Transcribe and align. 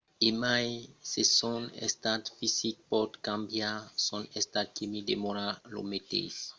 e 0.27 0.29
mai 0.43 0.67
se 1.11 1.21
son 1.39 1.63
estat 1.87 2.23
fisic 2.37 2.75
pòt 2.91 3.11
cambiar 3.27 3.77
son 4.07 4.23
estat 4.39 4.67
quimic 4.77 5.03
demòra 5.11 5.47
lo 5.73 5.81
meteis 5.91 6.37